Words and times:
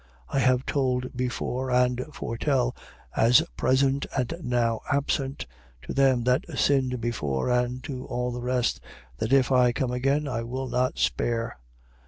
13:2. 0.31 0.35
I 0.35 0.39
have 0.39 0.65
told 0.65 1.15
before 1.15 1.69
and 1.69 2.03
foretell, 2.11 2.75
as 3.15 3.43
present 3.55 4.07
and 4.17 4.33
now 4.41 4.81
absent, 4.91 5.45
to 5.83 5.93
them 5.93 6.23
that 6.23 6.43
sinned 6.57 6.99
before 6.99 7.51
and 7.51 7.83
to 7.83 8.07
all 8.07 8.31
the 8.31 8.41
rest, 8.41 8.79
that 9.19 9.31
if 9.31 9.51
I 9.51 9.71
come 9.71 9.91
again, 9.91 10.27
I 10.27 10.41
will 10.41 10.67
not 10.69 10.97
spare. 10.97 11.55